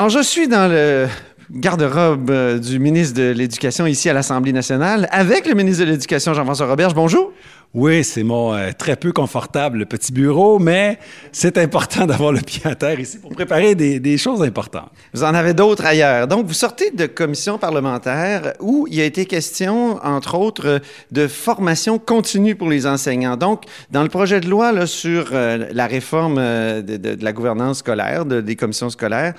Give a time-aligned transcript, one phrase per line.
[0.00, 1.08] Alors, je suis dans le
[1.52, 6.34] garde-robe euh, du ministre de l'Éducation ici à l'Assemblée nationale avec le ministre de l'Éducation,
[6.34, 6.94] Jean-François Roberge.
[6.94, 7.32] Bonjour.
[7.72, 10.98] Oui, c'est mon euh, très peu confortable petit bureau, mais
[11.30, 14.90] c'est important d'avoir le pied à terre ici pour préparer des, choses importantes.
[15.14, 16.26] Vous en avez d'autres ailleurs.
[16.26, 20.80] Donc, vous sortez de commission parlementaire où il a été question, entre autres,
[21.12, 23.36] de formation continue pour les enseignants.
[23.36, 23.62] Donc,
[23.92, 28.24] dans le projet de loi là, sur euh, la réforme euh, de, la gouvernance scolaire,
[28.24, 29.34] des commissions scolaires,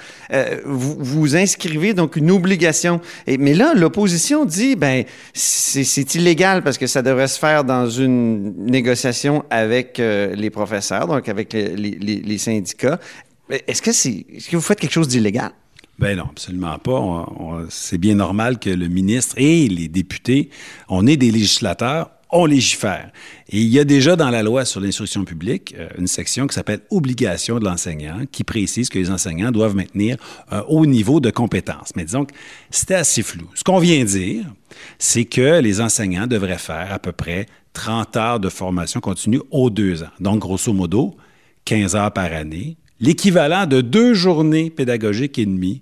[0.64, 3.00] vous, vous inscrivez donc une obligation.
[3.28, 8.54] Mais là, l'opposition dit, ben, c'est illégal parce que ça devrait se faire dans une
[8.66, 13.00] négociation avec euh, les professeurs, donc avec les, syndicats.
[13.68, 15.52] Est-ce que, c'est, est, que vous faites quelque chose d'illégal?
[16.00, 17.28] Ben non, absolument pas.
[17.70, 20.50] c'est bien normal que le ministre et les députés,
[20.90, 23.12] on est des législateurs, on légifère.
[23.50, 26.56] Et il y a déjà dans la loi sur l'instruction publique euh, une section qui
[26.56, 30.18] s'appelle Obligation de l'enseignant, qui précise que les enseignants doivent maintenir
[30.50, 31.92] un haut niveau de compétences.
[31.96, 32.34] Mais disons que
[32.70, 33.48] c'était assez flou.
[33.56, 34.46] Ce qu'on vient dire,
[35.00, 39.70] c'est que les enseignants devraient faire à peu près 30 heures de formation continue aux
[39.70, 40.12] deux ans.
[40.20, 41.16] Donc, grosso modo,
[41.66, 45.82] 15 heures par année, l'équivalent de deux journées pédagogiques et demie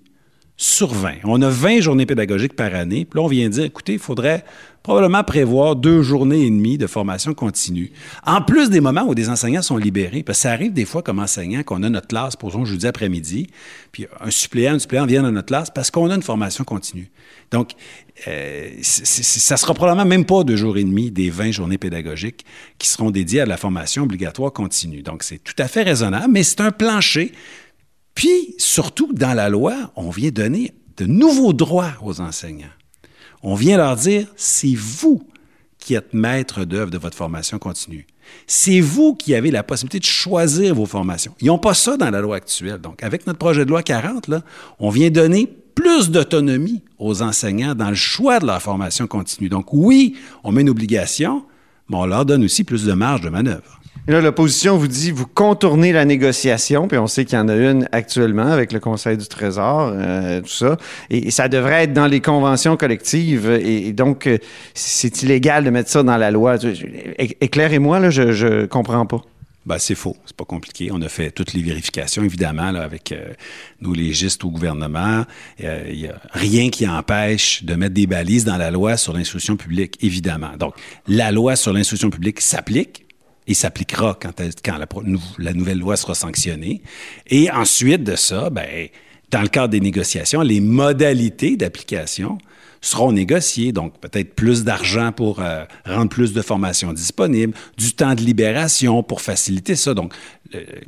[0.56, 1.12] sur 20.
[1.24, 3.06] On a 20 journées pédagogiques par année.
[3.06, 4.44] Puis là, on vient dire, écoutez, il faudrait
[4.82, 7.92] probablement prévoir deux journées et demie de formation continue.
[8.24, 11.02] En plus des moments où des enseignants sont libérés, parce que ça arrive des fois
[11.02, 13.48] comme enseignant qu'on a notre classe, pour exemple, jeudi après-midi,
[13.92, 17.10] puis un suppléant, un suppléant vient dans notre classe parce qu'on a une formation continue.
[17.50, 17.72] Donc,
[18.28, 22.44] euh, ça sera probablement même pas deux jours et demi des 20 journées pédagogiques
[22.78, 25.02] qui seront dédiées à la formation obligatoire continue.
[25.02, 27.32] Donc, c'est tout à fait raisonnable, mais c'est un plancher
[28.14, 32.66] puis, surtout, dans la loi, on vient donner de nouveaux droits aux enseignants.
[33.42, 35.22] On vient leur dire, c'est vous
[35.78, 38.06] qui êtes maître d'œuvre de votre formation continue.
[38.46, 41.34] C'est vous qui avez la possibilité de choisir vos formations.
[41.40, 42.78] Ils n'ont pas ça dans la loi actuelle.
[42.78, 44.42] Donc, avec notre projet de loi 40, là,
[44.78, 49.48] on vient donner plus d'autonomie aux enseignants dans le choix de leur formation continue.
[49.48, 51.44] Donc, oui, on met une obligation,
[51.88, 53.79] mais on leur donne aussi plus de marge de manœuvre.
[54.06, 57.54] Là, l'opposition vous dit, vous contournez la négociation, puis on sait qu'il y en a
[57.54, 60.78] une actuellement avec le Conseil du Trésor, euh, tout ça.
[61.10, 63.50] Et, ça devrait être dans les conventions collectives.
[63.50, 64.38] Et, donc, euh,
[64.74, 66.56] c'est illégal de mettre ça dans la loi.
[67.18, 69.20] Éclairez-moi, là, je, ne comprends pas.
[69.66, 70.16] Ben, c'est faux.
[70.24, 70.88] C'est pas compliqué.
[70.90, 73.34] On a fait toutes les vérifications, évidemment, avec euh,
[73.82, 75.24] nos légistes au gouvernement.
[75.58, 79.56] Il n'y a rien qui empêche de mettre des balises dans la loi sur l'instruction
[79.56, 80.56] publique, évidemment.
[80.58, 80.74] Donc,
[81.06, 83.04] la loi sur l'instruction publique s'applique
[83.46, 84.32] il s'appliquera quand,
[85.38, 86.82] la, nouvelle loi sera sanctionnée.
[87.26, 88.88] Et ensuite de ça, ben,
[89.30, 92.38] dans le cadre des négociations, les modalités d'application
[92.80, 93.72] seront négociées.
[93.72, 99.02] Donc, peut-être plus d'argent pour euh, rendre plus de formations disponibles, du temps de libération
[99.02, 99.94] pour faciliter ça.
[99.94, 100.14] Donc,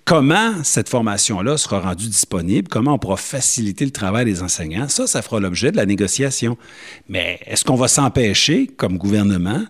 [0.04, 5.06] comment cette formation-là sera rendue disponible, comment on pourra faciliter le travail des enseignants, ça,
[5.06, 6.56] ça fera l'objet de la négociation.
[7.08, 9.62] Mais est-ce qu'on va s'empêcher, comme gouvernement,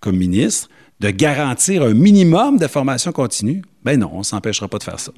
[0.00, 0.68] comme ministre,
[1.00, 5.00] de garantir un minimum de formation continue, ben non, on ne s'empêchera pas de faire
[5.00, 5.12] ça.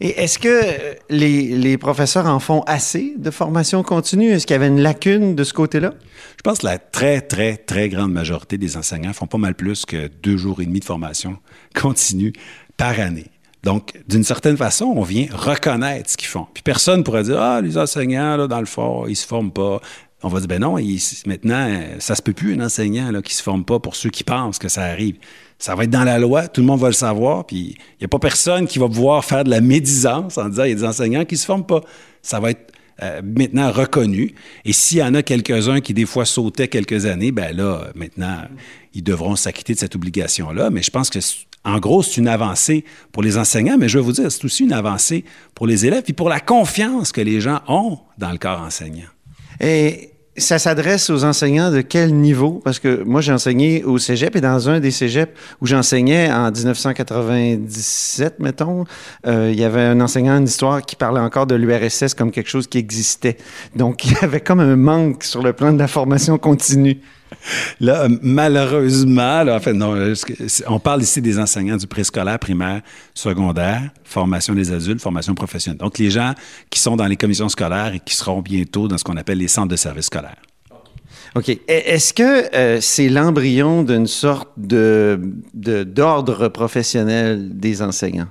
[0.00, 4.30] Et est-ce que euh, les, professeurs en font assez de formation continue?
[4.30, 5.94] Est-ce qu'il y avait une lacune de ce côté-là?
[6.36, 9.86] Je pense que la très, très, très grande majorité des enseignants font pas mal plus
[9.86, 11.38] que deux jours et demi de formation
[11.80, 12.32] continue
[12.76, 13.26] par année.
[13.62, 16.46] Donc, d'une certaine façon, on vient reconnaître ce qu'ils font.
[16.52, 19.52] Puis personne ne pourrait dire, ah, les enseignants, là, dans le fond, ils se forment
[19.52, 19.80] pas
[20.24, 20.76] on va dire, ben non,
[21.26, 24.24] maintenant, ça se peut plus, un enseignant là, qui se forme pas pour ceux qui
[24.24, 25.16] pensent que ça arrive.
[25.58, 28.04] Ça va être dans la loi, tout le monde va le savoir, puis il n'y
[28.06, 30.76] a pas personne qui va pouvoir faire de la médisance en disant, il y a
[30.76, 31.82] des enseignants qui se forment pas.
[32.22, 34.34] Ça va être euh, maintenant reconnu.
[34.64, 38.44] Et s'il y en a quelques-uns qui, des fois, sautaient quelques années, ben là, maintenant,
[38.94, 40.70] ils devront s'acquitter de cette obligation-là.
[40.70, 41.18] Mais je pense que,
[41.64, 44.64] en gros, c'est une avancée pour les enseignants, mais je vais vous dire, c'est aussi
[44.64, 45.24] une avancée
[45.54, 49.08] pour les élèves, puis pour la confiance que les gens ont dans le corps enseignant.
[50.36, 52.60] Ça s'adresse aux enseignants de quel niveau?
[52.64, 56.50] Parce que moi, j'ai enseigné au cégep et dans un des cégeps où j'enseignais en
[56.50, 58.84] 1997, mettons,
[59.26, 62.66] euh, il y avait un enseignant d'histoire qui parlait encore de l'URSS comme quelque chose
[62.66, 63.36] qui existait.
[63.76, 67.00] Donc, il y avait comme un manque sur le plan de la formation continue.
[67.80, 69.44] Là, malheureusement,
[69.74, 70.14] non,
[70.66, 72.82] on parle ici des enseignants du préscolaire, primaire,
[73.14, 75.78] secondaire, formation des adultes, formation professionnelle.
[75.78, 76.34] Donc, les gens
[76.70, 79.48] qui sont dans les commissions scolaires et qui seront bientôt dans ce qu'on appelle les
[79.48, 80.42] centres de services scolaires.
[81.34, 81.48] OK.
[81.48, 88.28] E, est-ce que euh, c'est l'embryon d'une sorte d'ordre professionnel des enseignants?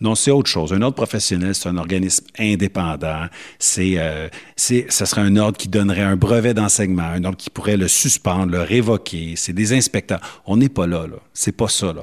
[0.00, 0.72] Non, c'est autre chose.
[0.72, 3.26] Un ordre professionnel, c'est un organisme indépendant.
[3.58, 7.50] C'est, euh, c'est, ce serait un ordre qui donnerait un brevet d'enseignement, un ordre qui
[7.50, 9.34] pourrait le suspendre, le révoquer.
[9.36, 10.20] C'est des inspecteurs.
[10.44, 11.06] On n'est pas là.
[11.32, 11.94] C'est pas ça.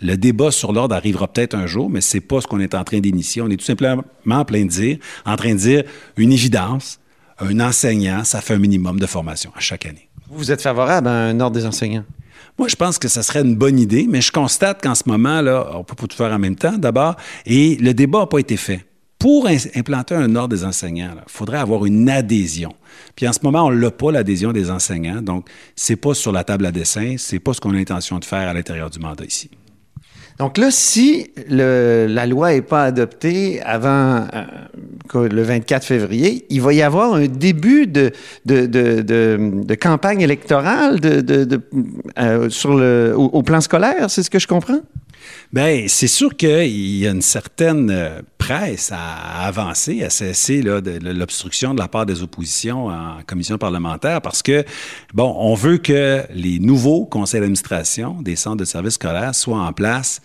[0.00, 2.84] Le débat sur l'ordre arrivera peut-être un jour, mais c'est pas ce qu'on est en
[2.84, 3.42] train d'initier.
[3.42, 5.84] On est tout simplement en plein de en train de dire
[6.16, 7.00] une évidence.
[7.38, 10.08] Un enseignant, ça fait un minimum de formation à chaque année.
[10.30, 12.04] Vous êtes favorable à un ordre des enseignants?
[12.58, 15.40] Moi, je pense que ça serait une bonne idée, mais je constate qu'en ce moment,
[15.40, 18.38] là, on peut pas tout faire en même temps, d'abord, et le débat n'a pas
[18.38, 18.84] été fait.
[19.18, 22.74] Pour implanter un ordre des enseignants, il faudrait avoir une adhésion.
[23.16, 25.22] Puis en ce moment, on l'a pas, l'adhésion des enseignants.
[25.22, 28.24] Donc, c'est pas sur la table à dessin, c'est pas ce qu'on a l'intention de
[28.24, 29.50] faire à l'intérieur du mandat ici.
[30.38, 36.72] Donc là, si la loi n'est pas adoptée avant euh, le 24 février, il va
[36.72, 38.10] y avoir un début de,
[39.76, 44.80] campagne électorale euh, le, au plan scolaire, c'est ce que je comprends?
[45.52, 48.20] Bien, c'est sûr qu'il y a une certaine euh,
[48.50, 54.64] à avancer, à cesser l'obstruction de la part des oppositions en commission parlementaire parce que,
[55.12, 59.72] bon, on veut que les nouveaux conseils d'administration des centres de services scolaires soient en
[59.72, 60.20] place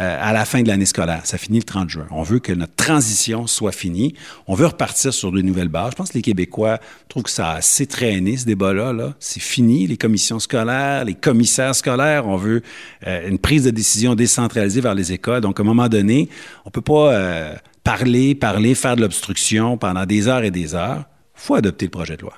[0.00, 1.20] euh, à la fin de l'année scolaire.
[1.24, 2.06] Ça finit le 30 juin.
[2.10, 4.14] On veut que notre transition soit finie.
[4.48, 5.92] On veut repartir sur de nouvelles bases.
[5.92, 8.92] Je pense que les Québécois trouvent que ça a assez traîné, ce débat-là.
[8.92, 12.26] -là, C'est fini, les commissions scolaires, les commissaires scolaires.
[12.26, 12.62] On veut
[13.06, 15.40] euh, une prise de décision décentralisée vers les écoles.
[15.40, 16.28] Donc, à un moment donné,
[16.64, 17.54] on peut pas euh,
[17.84, 21.04] parler, parler, faire de l'obstruction pendant des heures et des heures.
[21.36, 22.34] Il faut adopter le projet de loi.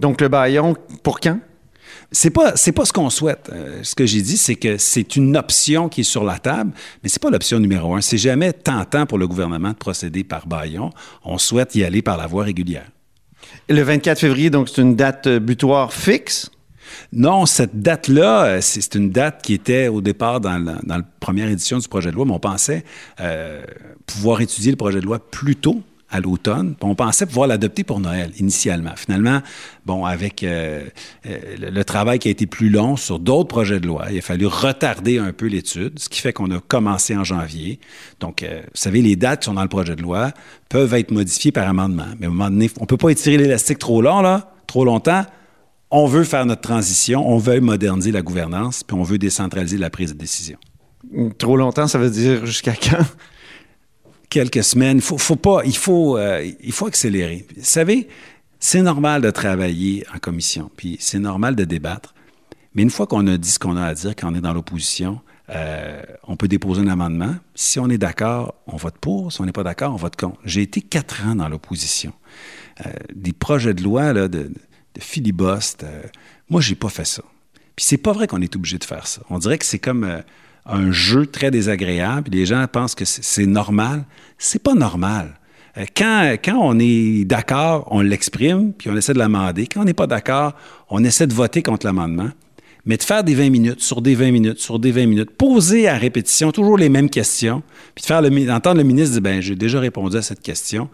[0.00, 1.38] Donc, le baillon, pour quand?
[2.12, 3.50] C'est pas c'est pas ce qu'on souhaite.
[3.52, 6.72] Euh, ce que j'ai dit, c'est que c'est une option qui est sur la table,
[7.02, 8.00] mais c'est pas l'option numéro un.
[8.00, 10.90] C'est jamais tentant pour le gouvernement de procéder par baillon.
[11.24, 12.86] On souhaite y aller par la voie régulière.
[13.68, 16.50] Le 24 février, donc c'est une date euh, butoir fixe.
[17.12, 21.78] Non, cette date-là, euh, c'est une date qui était au départ dans la, première édition
[21.78, 22.84] du projet de loi, mais on pensait
[24.06, 26.74] pouvoir étudier le projet de loi plus tôt à l'automne.
[26.80, 28.92] On pensait pouvoir l'adopter pour Noël initialement.
[28.96, 29.40] Finalement,
[29.84, 30.84] bon, avec euh,
[31.26, 34.22] euh, le travail qui a été plus long sur d'autres projets de loi, il a
[34.22, 37.80] fallu retarder un peu l'étude, ce qui fait qu'on a commencé en janvier.
[38.20, 40.32] Donc, euh, vous savez, les dates qui sont dans le projet de loi
[40.68, 42.06] peuvent être modifiées par amendement.
[42.20, 44.84] Mais à un moment donné, on ne peut pas étirer l'élastique trop long, là, trop
[44.84, 45.24] longtemps.
[45.98, 49.88] On veut faire notre transition, on veut moderniser la gouvernance, puis on veut décentraliser la
[49.88, 50.58] prise de décision.
[51.38, 53.02] Trop longtemps, ça veut dire jusqu'à quand?
[54.28, 55.00] quelques semaines.
[55.00, 57.46] Faut, faut pas, il, faut, euh, il faut accélérer.
[57.56, 58.08] Vous savez,
[58.60, 62.14] c'est normal de travailler en commission, puis c'est normal de débattre.
[62.74, 64.52] Mais une fois qu'on a dit ce qu'on a à dire quand on est dans
[64.52, 67.36] l'opposition, euh, on peut déposer un amendement.
[67.54, 69.32] Si on est d'accord, on vote pour.
[69.32, 70.38] Si on n'est pas d'accord, on vote contre.
[70.44, 72.12] J'ai été quatre ans dans l'opposition.
[72.84, 74.50] Euh, des projets de loi là, de,
[74.96, 75.84] de filibuste.
[76.48, 77.22] moi, j'ai pas fait ça.
[77.74, 79.20] Puis c'est pas vrai qu'on est obligé de faire ça.
[79.30, 80.22] On dirait que c'est comme
[80.66, 82.30] un jeu très désagréable.
[82.32, 84.04] Les gens pensent que c'est normal.
[84.38, 85.38] C'est pas normal.
[85.78, 89.66] Euh, quand, quand on est d'accord, on l'exprime, puis on essaie de l'amender.
[89.66, 90.54] Quand on n'est pas d'accord,
[90.88, 92.30] on essaie de voter contre l'amendement.
[92.86, 95.88] Mais de faire des 20 minutes, sur des 20 minutes, sur des 20 minutes, poser
[95.88, 97.62] à répétition toujours les mêmes questions,
[97.96, 100.88] puis de faire le, entendre le ministre dire, ben j'ai déjà répondu à cette question,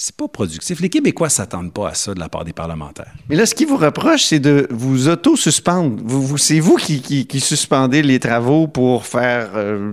[0.00, 0.80] c'est pas productif.
[0.80, 3.12] Les Québécois s'attendent pas à ça de la part des parlementaires.
[3.28, 6.00] Mais là, ce qui vous reproche, c'est de vous auto-suspendre.
[6.04, 9.92] Vous, c'est vous qui, suspendez les travaux pour faire, euh,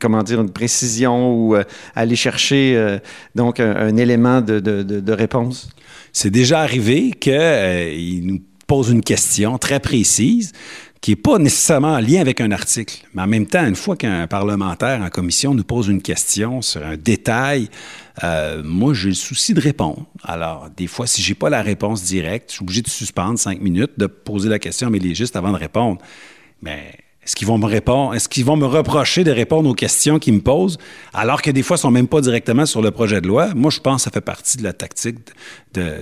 [0.00, 1.64] comment dire, une précision ou euh,
[1.96, 3.00] aller chercher euh,
[3.34, 5.70] donc un, élément de, réponse?
[6.12, 8.38] C'est déjà arrivé qu'il nous
[8.68, 10.52] pose une question très précise
[11.00, 13.06] qui n'est pas nécessairement en lien avec un article.
[13.14, 16.84] Mais en même temps, une fois qu'un parlementaire en commission nous pose une question sur
[16.84, 17.68] un détail,
[18.24, 20.06] euh, moi, j'ai le souci de répondre.
[20.22, 23.60] Alors, des fois, si j'ai pas la réponse directe, je suis obligé de suspendre cinq
[23.60, 26.00] minutes, de poser la question mais les juste avant de répondre.
[26.62, 26.94] Mais
[27.28, 28.14] est-ce qu'ils vont me répondre?
[28.14, 30.78] Est-ce qu'ils vont me reprocher de répondre aux questions qu'ils me posent,
[31.12, 33.50] alors que des fois, ils sont même pas directement sur le projet de loi?
[33.54, 35.18] Moi, je pense que ça fait partie de la tactique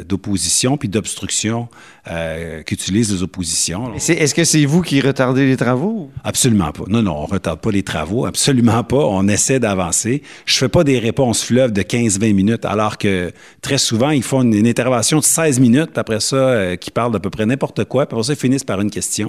[0.08, 1.68] d'opposition puis d'obstruction
[2.08, 3.92] euh, qu'utilisent les oppositions.
[3.96, 6.12] Est-ce que c'est vous qui retardez les travaux?
[6.22, 6.84] Absolument pas.
[6.86, 8.24] Non, non, on retarde pas les travaux.
[8.24, 9.04] Absolument pas.
[9.04, 10.22] On essaie d'avancer.
[10.44, 14.42] Je fais pas des réponses fleuves de 15-20 minutes, alors que très souvent, ils font
[14.42, 18.06] une, intervention de 16 minutes, après ça, euh, qui parle d'à peu près n'importe quoi,
[18.06, 19.28] puis après ça, ils finissent par une question.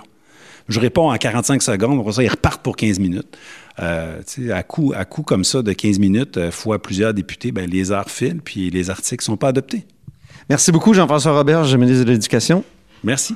[0.67, 1.99] Je réponds en 45 secondes.
[1.99, 3.37] Après ça, ils repartent pour 15 minutes.
[3.79, 4.21] Euh,
[4.51, 7.91] à, coup, à coup comme ça de 15 minutes, euh, fois plusieurs députés, ben, les
[7.91, 9.85] heures filent, puis les articles ne sont pas adoptés.
[10.49, 12.63] Merci beaucoup, Jean-François Robert, ministre de l'Éducation.
[13.03, 13.35] Merci.